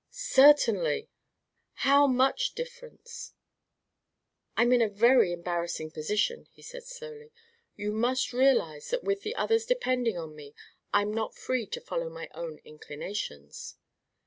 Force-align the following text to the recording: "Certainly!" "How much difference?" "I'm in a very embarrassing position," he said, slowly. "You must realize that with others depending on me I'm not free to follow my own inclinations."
"Certainly!" 0.09 1.09
"How 1.85 2.07
much 2.07 2.55
difference?" 2.55 3.35
"I'm 4.57 4.71
in 4.73 4.81
a 4.81 4.89
very 4.89 5.31
embarrassing 5.31 5.91
position," 5.91 6.47
he 6.51 6.63
said, 6.63 6.85
slowly. 6.85 7.31
"You 7.75 7.91
must 7.91 8.33
realize 8.33 8.89
that 8.89 9.03
with 9.03 9.27
others 9.35 9.63
depending 9.67 10.17
on 10.17 10.35
me 10.35 10.55
I'm 10.91 11.13
not 11.13 11.35
free 11.35 11.67
to 11.67 11.79
follow 11.81 12.09
my 12.09 12.29
own 12.33 12.57
inclinations." 12.65 13.75